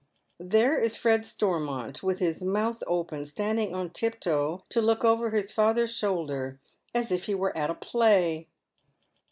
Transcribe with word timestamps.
There 0.39 0.79
is 0.79 0.95
Fred 0.97 1.27
Stormont, 1.27 2.01
with 2.01 2.17
his 2.17 2.41
mouth 2.41 2.81
open, 2.87 3.23
standing 3.27 3.75
on 3.75 3.91
tiptoe 3.91 4.63
to 4.69 4.81
look 4.81 5.05
over 5.05 5.29
his 5.29 5.51
father's 5.51 5.93
shoulder, 5.95 6.59
as 6.91 7.11
if 7.11 7.25
he 7.25 7.35
wera 7.35 7.55
at 7.55 7.69
a 7.69 7.75
play. 7.75 8.47